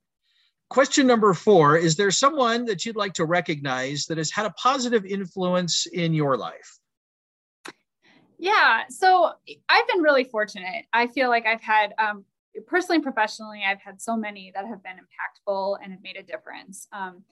Question 0.71 1.07
number 1.07 1.35
four: 1.35 1.77
Is 1.77 1.97
there 1.97 2.11
someone 2.11 2.65
that 2.67 2.85
you'd 2.85 2.97
like 2.97 3.15
to 3.15 3.25
recognize 3.25 4.07
that 4.07 4.19
has 4.19 4.31
had 4.31 4.47
a 4.47 4.51
positive 4.51 5.05
influence 5.05 5.87
in 5.87 6.15
your 6.15 6.37
life? 6.37 6.79
Yeah. 8.39 8.83
So 8.91 9.33
I've 9.69 9.89
been 9.89 10.03
really 10.03 10.25
fortunate. 10.25 10.87
I 10.93 11.07
feel 11.07 11.29
like 11.29 11.47
I've 11.47 11.63
had, 11.63 11.95
um, 11.99 12.25
personally 12.67 12.97
and 12.97 13.05
professionally, 13.05 13.63
I've 13.67 13.81
had 13.81 14.03
so 14.03 14.17
many 14.17 14.53
that 14.55 14.67
have 14.67 14.83
been 14.83 14.97
impactful 14.97 15.79
and 15.83 15.93
have 15.93 16.03
made 16.03 16.17
a 16.17 16.23
difference. 16.23 16.87
Um, 16.93 17.23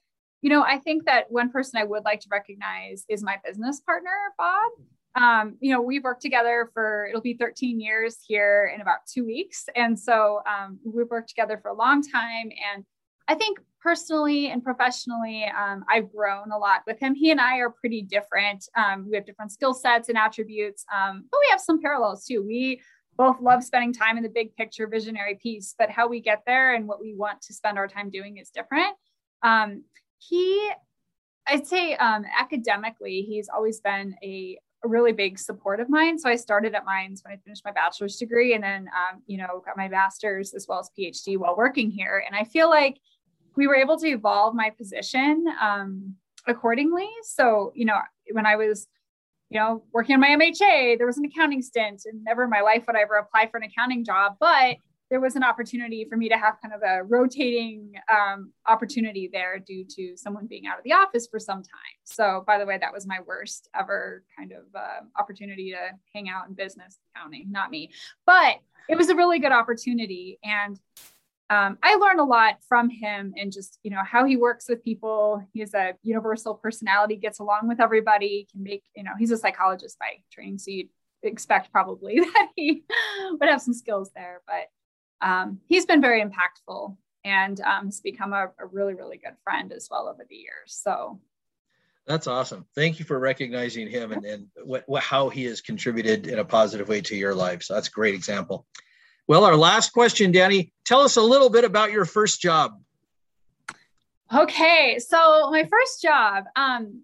you 0.41 0.51
know, 0.51 0.63
I 0.63 0.79
think 0.79 1.05
that 1.05 1.31
one 1.31 1.51
person 1.51 1.81
I 1.81 1.85
would 1.85 2.05
like 2.05 2.21
to 2.21 2.29
recognize 2.31 3.05
is 3.09 3.23
my 3.23 3.37
business 3.45 3.81
partner, 3.81 4.11
Bob. 4.39 4.73
Um, 5.15 5.57
you 5.61 5.73
know, 5.73 5.83
we've 5.83 6.03
worked 6.03 6.23
together 6.23 6.71
for 6.73 7.07
it'll 7.07 7.21
be 7.21 7.35
13 7.35 7.79
years 7.79 8.19
here 8.27 8.73
in 8.75 8.81
about 8.81 9.01
two 9.07 9.25
weeks. 9.25 9.67
And 9.77 9.99
so 9.99 10.41
um, 10.49 10.79
we've 10.85 11.11
worked 11.11 11.29
together 11.29 11.59
for 11.61 11.69
a 11.69 11.75
long 11.75 12.03
time. 12.03 12.51
And 12.75 12.85
I 13.29 13.35
think 13.35 13.59
personally 13.81 14.51
and 14.51 14.63
professionally, 14.63 15.45
um, 15.45 15.85
I've 15.89 16.13
grown 16.13 16.53
a 16.53 16.59
lot 16.59 16.83
with 16.87 16.99
him. 17.01 17.15
He 17.15 17.31
and 17.31 17.41
I 17.41 17.59
are 17.59 17.71
pretty 17.71 18.03
different. 18.03 18.69
Um, 18.77 19.07
we 19.09 19.17
have 19.17 19.27
different 19.27 19.53
skill 19.53 19.75
sets 19.75 20.09
and 20.09 20.17
attributes, 20.17 20.85
um, 20.93 21.25
but 21.31 21.41
we 21.41 21.49
have 21.51 21.61
some 21.61 21.81
parallels 21.81 22.25
too. 22.25 22.45
We 22.47 22.81
both 23.17 23.41
love 23.41 23.63
spending 23.63 23.93
time 23.93 24.17
in 24.17 24.23
the 24.23 24.29
big 24.29 24.55
picture 24.57 24.87
visionary 24.87 25.39
piece, 25.41 25.75
but 25.79 25.91
how 25.91 26.09
we 26.09 26.21
get 26.21 26.43
there 26.47 26.75
and 26.75 26.87
what 26.87 27.01
we 27.01 27.15
want 27.15 27.43
to 27.43 27.53
spend 27.53 27.77
our 27.77 27.89
time 27.89 28.11
doing 28.11 28.39
is 28.39 28.51
different. 28.51 28.95
Um, 29.43 29.85
he, 30.19 30.71
I'd 31.47 31.67
say 31.67 31.95
um, 31.97 32.25
academically, 32.39 33.23
he's 33.23 33.49
always 33.49 33.81
been 33.81 34.15
a, 34.23 34.59
a 34.85 34.89
really 34.89 35.13
big 35.13 35.39
support 35.39 35.81
of 35.81 35.89
mine. 35.89 36.19
So 36.19 36.29
I 36.29 36.37
started 36.37 36.75
at 36.75 36.85
Mines 36.85 37.23
when 37.25 37.35
I 37.35 37.41
finished 37.45 37.65
my 37.65 37.73
bachelor's 37.73 38.17
degree 38.17 38.55
and 38.55 38.63
then, 38.63 38.87
um, 38.89 39.23
you 39.27 39.39
know, 39.39 39.63
got 39.65 39.77
my 39.77 39.89
master's 39.89 40.55
as 40.55 40.67
well 40.69 40.79
as 40.79 40.91
PhD 40.99 41.37
while 41.37 41.57
working 41.57 41.91
here. 41.91 42.23
And 42.27 42.35
I 42.35 42.45
feel 42.45 42.71
like 42.71 42.99
we 43.57 43.67
were 43.67 43.77
able 43.77 43.99
to 43.99 44.09
evolve 44.09 44.55
my 44.55 44.71
position 44.71 45.45
um, 45.61 46.15
accordingly. 46.47 47.09
So, 47.23 47.73
you 47.75 47.85
know, 47.85 47.99
when 48.31 48.47
I 48.47 48.57
was, 48.57 48.89
you 49.51 49.59
know, 49.59 49.85
working 49.93 50.15
on 50.15 50.21
my 50.21 50.29
MHA, 50.29 50.99
there 50.99 51.07
was 51.07 51.19
an 51.19 51.25
accounting 51.25 51.63
stint, 51.63 52.03
and 52.07 52.25
never 52.25 52.45
in 52.45 52.51
my 52.51 52.61
life 52.61 52.85
would 52.87 52.97
I 52.97 53.03
ever 53.03 53.17
apply 53.17 53.49
for 53.51 53.59
an 53.59 53.65
accounting 53.65 54.05
job. 54.05 54.37
But 54.41 54.77
there 55.11 55.21
was 55.21 55.37
an 55.37 55.45
opportunity 55.45 56.07
for 56.09 56.17
me 56.17 56.31
to 56.31 56.39
have 56.39 56.55
kind 56.63 56.73
of 56.73 56.81
a 56.83 57.03
rotating 57.05 57.93
um, 58.11 58.51
opportunity 58.67 59.29
there 59.31 59.59
due 59.59 59.85
to 59.97 60.17
someone 60.17 60.47
being 60.47 60.67
out 60.67 60.79
of 60.79 60.85
the 60.85 60.93
office 60.95 61.29
for 61.31 61.39
some 61.39 61.59
time. 61.59 61.99
So, 62.05 62.45
by 62.47 62.57
the 62.57 62.65
way, 62.65 62.79
that 62.79 62.95
was 62.95 63.07
my 63.07 63.19
worst 63.27 63.69
ever 63.79 64.25
kind 64.39 64.53
of 64.53 64.63
uh, 64.75 65.05
opportunity 65.21 65.71
to 65.73 65.91
hang 66.15 66.31
out 66.31 66.49
in 66.49 66.55
business 66.55 66.99
accounting, 67.15 67.53
not 67.53 67.71
me. 67.71 67.91
But 68.25 68.57
it 68.89 68.97
was 68.97 69.11
a 69.11 69.15
really 69.15 69.39
good 69.39 69.53
opportunity. 69.53 70.39
And 70.43 70.81
um, 71.53 71.77
I 71.83 71.97
learn 71.97 72.19
a 72.19 72.25
lot 72.25 72.55
from 72.67 72.89
him 72.89 73.35
and 73.37 73.53
just, 73.53 73.79
you 73.83 73.91
know, 73.91 74.03
how 74.03 74.25
he 74.25 74.37
works 74.37 74.71
with 74.71 74.83
people. 74.83 75.47
He's 75.53 75.75
a 75.75 75.93
universal 76.03 76.55
personality, 76.55 77.17
gets 77.17 77.41
along 77.41 77.69
with 77.69 77.79
everybody, 77.79 78.49
can 78.51 78.63
make, 78.63 78.85
you 78.97 79.03
know, 79.03 79.11
he's 79.19 79.33
a 79.33 79.37
psychologist 79.37 79.99
by 79.99 80.23
training. 80.33 80.57
So 80.57 80.71
you'd 80.71 80.89
expect 81.23 81.71
probably 81.71 82.21
that 82.21 82.49
he 82.57 82.85
would 83.33 83.51
have 83.51 83.61
some 83.61 83.75
skills 83.75 84.11
there. 84.17 84.41
But 84.47 85.27
um, 85.27 85.59
he's 85.69 85.85
been 85.85 86.01
very 86.01 86.25
impactful 86.25 86.97
and 87.23 87.61
um, 87.61 87.85
has 87.85 88.01
become 88.01 88.33
a, 88.33 88.47
a, 88.59 88.67
really, 88.73 88.95
really 88.95 89.19
good 89.19 89.37
friend 89.45 89.75
as 89.75 89.89
well 89.91 90.09
over 90.09 90.25
the 90.27 90.37
years. 90.37 90.81
So 90.83 91.21
that's 92.07 92.29
awesome. 92.29 92.65
Thank 92.75 92.99
you 92.99 93.05
for 93.05 93.19
recognizing 93.19 93.91
him 93.91 94.13
and, 94.13 94.25
and 94.25 94.47
what, 94.65 94.85
what, 94.87 95.03
how 95.03 95.29
he 95.29 95.45
has 95.45 95.61
contributed 95.61 96.29
in 96.29 96.39
a 96.39 96.47
positive 96.47 96.89
way 96.89 97.03
to 97.03 97.15
your 97.15 97.35
life. 97.35 97.63
So 97.63 97.75
that's 97.75 97.89
a 97.89 97.93
great 97.93 98.15
example. 98.15 98.67
Well, 99.29 99.45
our 99.45 99.57
last 99.57 99.93
question, 99.93 100.33
Dani, 100.33 100.71
tell 100.85 101.01
us 101.01 101.17
a 101.17 101.23
little 101.23 101.49
bit 101.49 101.65
about 101.65 101.93
your 101.93 102.05
first 102.05 102.41
job. 102.41 102.81
Okay, 104.35 104.99
so 104.99 105.51
my 105.51 105.65
first 105.71 106.03
job, 106.03 106.45
um, 106.57 107.03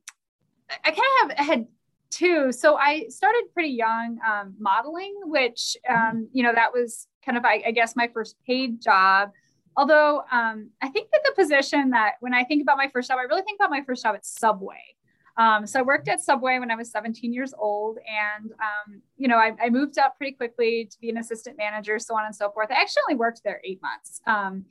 I 0.84 0.90
kind 0.90 1.30
of 1.30 1.36
have 1.36 1.46
had 1.46 1.66
two. 2.10 2.52
So 2.52 2.76
I 2.76 3.06
started 3.08 3.44
pretty 3.52 3.70
young 3.70 4.18
um, 4.26 4.54
modeling, 4.58 5.14
which 5.24 5.76
um, 5.88 6.28
you 6.32 6.42
know 6.42 6.54
that 6.54 6.72
was 6.72 7.06
kind 7.24 7.36
of 7.36 7.44
I, 7.44 7.62
I 7.66 7.70
guess 7.70 7.94
my 7.96 8.08
first 8.08 8.36
paid 8.46 8.80
job. 8.80 9.30
Although 9.76 10.22
um, 10.32 10.70
I 10.82 10.88
think 10.88 11.10
that 11.12 11.20
the 11.24 11.32
position 11.40 11.90
that 11.90 12.14
when 12.20 12.34
I 12.34 12.44
think 12.44 12.62
about 12.62 12.78
my 12.78 12.88
first 12.88 13.08
job, 13.08 13.18
I 13.18 13.22
really 13.22 13.42
think 13.42 13.60
about 13.60 13.70
my 13.70 13.82
first 13.86 14.02
job 14.02 14.14
at 14.14 14.26
Subway. 14.26 14.96
Um, 15.38 15.68
so 15.68 15.78
I 15.78 15.82
worked 15.82 16.08
at 16.08 16.20
Subway 16.20 16.58
when 16.58 16.70
I 16.70 16.74
was 16.74 16.90
17 16.90 17.32
years 17.32 17.54
old, 17.56 17.98
and 17.98 18.50
um, 18.52 19.00
you 19.16 19.28
know 19.28 19.36
I, 19.36 19.52
I, 19.62 19.70
moved 19.70 19.96
up 19.96 20.18
pretty 20.18 20.32
quickly 20.32 20.88
to 20.90 21.00
be 21.00 21.10
an 21.10 21.16
assistant 21.16 21.56
manager, 21.56 22.00
so 22.00 22.16
on 22.16 22.26
and 22.26 22.34
so 22.34 22.50
forth. 22.50 22.70
I 22.72 22.74
actually 22.74 23.02
only 23.08 23.18
worked 23.20 23.44
there 23.44 23.60
eight 23.62 23.80
months, 23.80 24.20
um, 24.26 24.64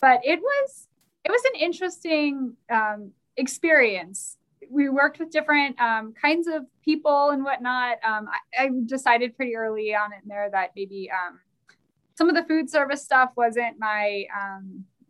but 0.00 0.20
it 0.24 0.40
was 0.40 0.88
it 1.24 1.30
was 1.30 1.42
an 1.44 1.60
interesting 1.60 2.54
um, 2.70 3.10
experience. 3.36 4.38
We 4.70 4.88
worked 4.88 5.18
with 5.18 5.30
different 5.30 5.78
um, 5.78 6.14
kinds 6.14 6.48
of 6.48 6.64
people 6.82 7.30
and 7.30 7.44
whatnot. 7.44 7.98
Um, 8.02 8.26
I, 8.58 8.64
I, 8.64 8.70
decided 8.86 9.36
pretty 9.36 9.54
early 9.56 9.94
on 9.94 10.10
in 10.14 10.26
there 10.26 10.48
that 10.50 10.70
maybe 10.74 11.10
some 12.14 12.30
of 12.30 12.34
the 12.34 12.44
food 12.44 12.70
service 12.70 13.04
stuff 13.04 13.32
wasn't 13.36 13.78
my 13.78 14.24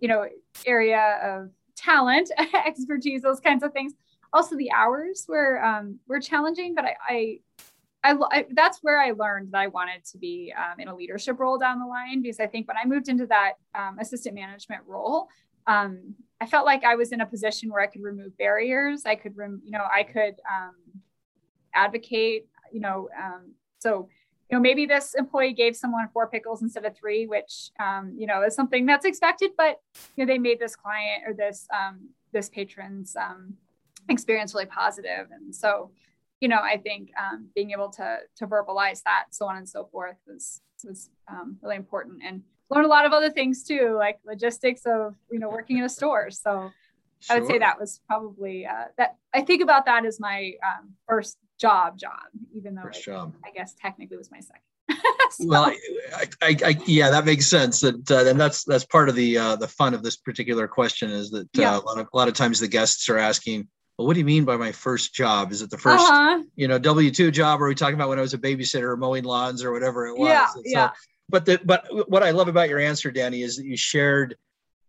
you 0.01 0.09
know 0.09 0.27
area 0.67 1.21
of 1.23 1.51
talent, 1.77 2.33
expertise, 2.67 3.23
those 3.23 3.39
kinds 3.39 3.63
of 3.63 3.73
things 3.73 3.93
also 4.35 4.57
the 4.57 4.71
hours 4.73 5.25
were 5.29 5.65
um, 5.65 5.99
were 6.07 6.21
challenging, 6.21 6.75
but 6.75 6.85
I, 6.85 6.97
I 7.09 7.39
I, 8.07 8.15
I, 8.31 8.47
that's 8.53 8.81
where 8.83 9.01
I 9.01 9.13
learned 9.13 9.53
that 9.53 9.63
I 9.63 9.69
wanted 9.69 10.05
to 10.13 10.19
be 10.19 10.53
um, 10.57 10.79
in 10.79 10.89
a 10.89 10.95
leadership 10.95 11.41
role 11.41 11.57
down 11.57 11.79
the 11.79 11.87
line 11.87 12.21
because 12.21 12.39
I 12.39 12.47
think 12.47 12.69
when 12.69 12.77
I 12.77 12.85
moved 12.85 13.09
into 13.09 13.27
that 13.29 13.55
um, 13.75 13.99
assistant 13.99 14.35
management 14.35 14.83
role, 14.87 15.29
um, 15.67 16.15
I 16.39 16.45
felt 16.45 16.67
like 16.67 16.85
I 16.85 16.97
was 16.97 17.13
in 17.13 17.23
a 17.23 17.27
position 17.27 17.71
where 17.71 17.81
I 17.81 17.87
could 17.87 18.03
remove 18.03 18.37
barriers. 18.37 19.05
I 19.07 19.15
could, 19.15 19.35
rem- 19.39 19.63
you 19.65 19.71
know, 19.71 19.87
I 19.91 20.03
could 20.03 20.35
um, 20.51 20.75
advocate, 21.75 22.47
you 22.71 22.81
know, 22.81 23.09
um, 23.19 23.53
so 23.79 24.11
you 24.51 24.59
know 24.59 24.61
maybe 24.61 24.85
this 24.85 25.15
employee 25.15 25.55
gave 25.55 25.75
someone 25.75 26.07
four 26.13 26.29
pickles 26.29 26.61
instead 26.61 26.85
of 26.85 26.95
three, 26.95 27.27
which 27.27 27.71
um, 27.81 28.13
you 28.19 28.27
know 28.27 28.43
is 28.43 28.55
something 28.55 28.85
that's 28.85 29.07
expected, 29.07 29.53
but 29.57 29.81
you 30.15 30.25
know 30.25 30.31
they 30.31 30.39
made 30.39 30.61
this 30.61 30.77
client 30.77 31.23
or 31.27 31.33
this 31.33 31.67
this 32.33 32.51
patron's 32.51 33.17
experience 34.09 34.55
really 34.55 34.67
positive. 34.67 35.29
And 35.31 35.55
so, 35.55 35.91
you 36.41 36.49
know, 36.49 36.61
I 36.61 36.77
think 36.77 37.11
um, 37.21 37.49
being 37.55 37.71
able 37.71 37.91
to 37.91 38.19
to 38.37 38.47
verbalize 38.47 39.03
that, 39.05 39.27
so 39.31 39.47
on 39.47 39.57
and 39.57 39.69
so 39.69 39.87
forth, 39.87 40.17
was 40.27 40.61
was 40.85 41.11
um, 41.29 41.59
really 41.63 41.77
important. 41.77 42.23
And 42.25 42.43
learn 42.71 42.85
a 42.85 42.89
lot 42.89 43.07
of 43.07 43.13
other 43.13 43.31
things 43.31 43.65
too, 43.65 43.95
like 43.99 44.19
logistics 44.25 44.83
of 44.87 45.15
you 45.31 45.39
know 45.39 45.49
working 45.49 45.79
in 45.79 45.85
a 45.85 45.89
store. 45.89 46.31
So 46.31 46.71
sure. 47.21 47.37
I 47.37 47.41
would 47.41 47.49
say 47.49 47.59
that 47.59 47.79
was 47.79 48.01
probably 48.07 48.67
uh, 48.67 48.87
that. 48.99 49.17
I 49.33 49.43
think 49.43 49.63
about 49.63 49.87
that 49.87 50.05
as 50.05 50.21
my 50.21 50.55
um, 50.65 50.95
first 51.09 51.39
job 51.59 51.99
job, 51.99 52.27
even 52.55 52.75
though 52.75 52.89
it, 52.89 53.03
job. 53.03 53.35
I 53.45 53.51
guess 53.51 53.75
technically 53.81 54.17
was 54.17 54.31
my 54.31 54.41
second. 54.41 54.63
so. 55.31 55.47
Well, 55.47 55.65
I, 55.65 56.27
I, 56.43 56.57
I, 56.65 56.79
yeah, 56.87 57.11
that 57.11 57.25
makes 57.25 57.47
sense. 57.47 57.81
That 57.81 58.11
uh, 58.11 58.29
and 58.29 58.39
that's 58.39 58.65
that's 58.65 58.85
part 58.85 59.09
of 59.09 59.15
the 59.15 59.39
uh, 59.39 59.57
the 59.57 59.69
fun 59.69 59.95
of 59.95 60.03
this 60.03 60.17
particular 60.17 60.69
question 60.69 61.11
is 61.11 61.31
that 61.31 61.47
uh, 61.59 61.61
yeah. 61.61 61.79
a 61.79 61.81
lot 61.81 61.99
of 61.99 62.09
a 62.13 62.17
lot 62.17 62.29
of 62.29 62.35
times 62.35 62.61
the 62.61 62.69
guests 62.69 63.09
are 63.09 63.19
asking, 63.19 63.69
well, 63.97 64.07
what 64.07 64.15
do 64.15 64.21
you 64.21 64.27
mean 64.27 64.45
by 64.45 64.57
my 64.57 64.73
first 64.73 65.15
job? 65.15 65.53
Is 65.53 65.63
it 65.63 65.71
the 65.71 65.77
1st 65.77 65.99
uh-huh. 65.99 66.43
you 66.57 66.67
know, 66.67 66.79
W 66.79 67.11
two 67.11 67.31
job? 67.31 67.61
Or 67.61 67.67
are 67.67 67.69
we 67.69 67.75
talking 67.75 67.95
about 67.95 68.09
when 68.09 68.19
I 68.19 68.23
was 68.23 68.35
a 68.35 68.39
babysitter 68.39 68.91
or 68.91 68.97
mowing 68.97 69.25
lawns 69.25 69.63
or 69.63 69.73
whatever 69.73 70.07
it 70.07 70.19
was? 70.19 70.29
Yeah, 70.29 70.47
so, 70.49 70.63
yeah. 70.65 70.91
But 71.29 71.47
the 71.47 71.61
but 71.65 71.87
what 72.09 72.23
I 72.23 72.33
love 72.33 72.49
about 72.49 72.69
your 72.69 72.81
answer, 72.81 73.11
Dani, 73.11 73.45
is 73.45 73.57
that 73.57 73.65
you 73.65 73.77
shared 73.77 74.37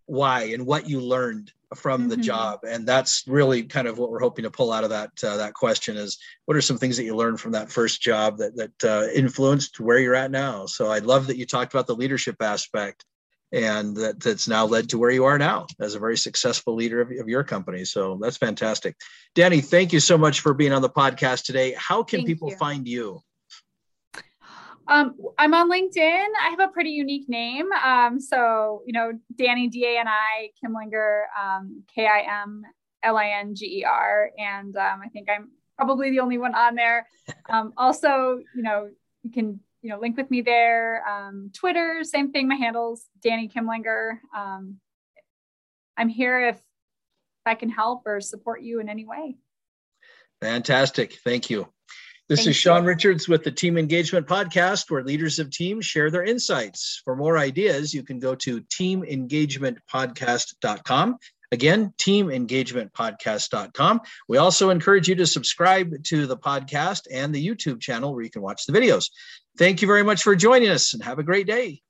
why 0.07 0.43
and 0.53 0.65
what 0.65 0.89
you 0.89 0.99
learned 0.99 1.51
from 1.75 2.01
mm-hmm. 2.01 2.09
the 2.09 2.17
job, 2.17 2.59
and 2.67 2.87
that's 2.87 3.23
really 3.27 3.63
kind 3.63 3.87
of 3.87 3.97
what 3.97 4.09
we're 4.09 4.19
hoping 4.19 4.43
to 4.43 4.51
pull 4.51 4.71
out 4.71 4.83
of 4.83 4.89
that 4.89 5.11
uh, 5.23 5.37
that 5.37 5.53
question 5.53 5.97
is 5.97 6.17
what 6.45 6.57
are 6.57 6.61
some 6.61 6.77
things 6.77 6.97
that 6.97 7.03
you 7.03 7.15
learned 7.15 7.39
from 7.39 7.51
that 7.51 7.71
first 7.71 8.01
job 8.01 8.37
that 8.37 8.55
that 8.55 8.83
uh, 8.83 9.07
influenced 9.13 9.79
where 9.79 9.99
you're 9.99 10.15
at 10.15 10.31
now? 10.31 10.65
So 10.65 10.87
I 10.87 10.99
love 10.99 11.27
that 11.27 11.37
you 11.37 11.45
talked 11.45 11.73
about 11.73 11.87
the 11.87 11.95
leadership 11.95 12.41
aspect 12.41 13.05
and 13.55 13.95
that, 13.95 14.19
that's 14.19 14.49
now 14.49 14.65
led 14.65 14.89
to 14.89 14.97
where 14.97 15.11
you 15.11 15.23
are 15.23 15.37
now 15.37 15.65
as 15.79 15.95
a 15.95 15.99
very 15.99 16.17
successful 16.17 16.75
leader 16.75 16.99
of, 16.99 17.09
of 17.09 17.29
your 17.29 17.43
company. 17.43 17.85
So 17.85 18.19
that's 18.21 18.35
fantastic. 18.35 18.97
Dani, 19.33 19.63
thank 19.63 19.93
you 19.93 20.01
so 20.01 20.17
much 20.17 20.41
for 20.41 20.53
being 20.53 20.73
on 20.73 20.81
the 20.81 20.89
podcast 20.89 21.45
today. 21.45 21.73
How 21.77 22.03
can 22.03 22.19
thank 22.19 22.27
people 22.27 22.49
you. 22.49 22.57
find 22.57 22.85
you? 22.85 23.21
Um, 24.87 25.15
I'm 25.39 25.53
on 25.53 25.71
LinkedIn. 25.71 26.27
I 26.43 26.49
have 26.49 26.59
a 26.59 26.67
pretty 26.67 26.91
unique 26.91 27.29
name. 27.29 27.71
Um, 27.71 28.19
so, 28.19 28.83
you 28.85 28.93
know, 28.93 29.13
Dani, 29.33 29.71
D 29.71 29.85
A 29.85 29.99
N 29.99 30.07
I, 30.07 30.49
Kimlinger, 30.61 31.23
um, 31.41 31.83
K 31.95 32.05
I 32.05 32.43
M 32.43 32.61
L 33.03 33.17
I 33.17 33.29
N 33.39 33.55
G 33.55 33.79
E 33.79 33.83
R. 33.85 34.31
And 34.37 34.75
um, 34.75 35.01
I 35.01 35.07
think 35.07 35.29
I'm 35.29 35.49
probably 35.77 36.11
the 36.11 36.19
only 36.19 36.37
one 36.37 36.53
on 36.53 36.75
there. 36.75 37.07
Um, 37.49 37.73
also, 37.77 38.39
you 38.53 38.61
know, 38.61 38.89
you 39.23 39.31
can 39.31 39.61
you 39.85 39.91
know, 39.91 39.99
link 39.99 40.17
with 40.17 40.31
me 40.31 40.41
there. 40.41 41.07
Um, 41.07 41.51
Twitter, 41.53 41.99
same 42.01 42.31
thing. 42.31 42.47
My 42.47 42.55
handle's 42.55 43.05
Dani 43.23 43.53
Kimlinger. 43.53 44.17
Um, 44.35 44.77
I'm 45.95 46.09
here 46.09 46.47
if, 46.47 46.55
if 46.55 46.61
I 47.45 47.53
can 47.53 47.69
help 47.69 48.01
or 48.07 48.19
support 48.19 48.63
you 48.63 48.79
in 48.79 48.89
any 48.89 49.05
way. 49.05 49.35
Fantastic. 50.41 51.19
Thank 51.23 51.51
you. 51.51 51.67
This 52.27 52.39
Thank 52.39 52.49
is 52.49 52.55
Sean 52.55 52.81
you. 52.81 52.89
Richards 52.89 53.29
with 53.29 53.43
the 53.43 53.51
Team 53.51 53.77
Engagement 53.77 54.25
Podcast, 54.25 54.89
where 54.89 55.03
leaders 55.03 55.37
of 55.37 55.51
teams 55.51 55.85
share 55.85 56.09
their 56.09 56.23
insights. 56.23 56.99
For 57.05 57.15
more 57.15 57.37
ideas, 57.37 57.93
you 57.93 58.01
can 58.01 58.17
go 58.17 58.33
to 58.33 58.61
teamengagementpodcast.com. 58.61 61.17
Again, 61.51 61.93
teamengagementpodcast.com. 61.99 64.01
We 64.27 64.37
also 64.37 64.71
encourage 64.71 65.07
you 65.07 65.13
to 65.13 65.27
subscribe 65.27 66.03
to 66.05 66.25
the 66.25 66.37
podcast 66.37 67.01
and 67.11 67.35
the 67.35 67.47
YouTube 67.47 67.79
channel 67.79 68.15
where 68.15 68.23
you 68.23 68.31
can 68.31 68.41
watch 68.41 68.65
the 68.65 68.73
videos. 68.73 69.11
Thank 69.57 69.81
you 69.81 69.87
very 69.87 70.03
much 70.03 70.23
for 70.23 70.35
joining 70.35 70.69
us 70.69 70.93
and 70.93 71.03
have 71.03 71.19
a 71.19 71.23
great 71.23 71.47
day. 71.47 71.81